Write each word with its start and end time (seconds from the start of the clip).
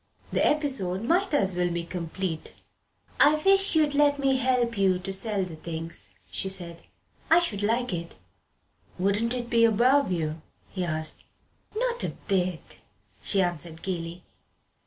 The 0.33 0.43
episode 0.43 1.03
might 1.03 1.31
as 1.31 1.53
well 1.53 1.69
be 1.69 1.83
complete. 1.83 2.53
"I 3.19 3.35
wish 3.35 3.75
you'd 3.75 3.93
let 3.93 4.17
me 4.17 4.37
help 4.37 4.75
you 4.75 4.97
to 4.97 5.13
sell 5.13 5.43
the 5.43 5.55
things," 5.55 6.15
she 6.31 6.49
said. 6.49 6.81
"I 7.29 7.37
should 7.37 7.61
like 7.61 7.93
it." 7.93 8.15
"Wouldn't 8.97 9.35
you 9.35 9.43
be 9.43 9.63
above 9.63 10.11
it?" 10.11 10.37
he 10.71 10.83
asked. 10.83 11.23
"Not 11.77 12.03
a 12.03 12.15
bit," 12.27 12.79
she 13.21 13.43
answered 13.43 13.83
gaily. 13.83 14.23